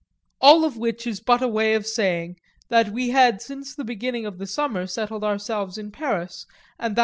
[0.39, 2.37] All of which is but a way of saying
[2.69, 6.47] that we had since the beginning of the summer settled ourselves in Paris,
[6.79, 6.99] and that M.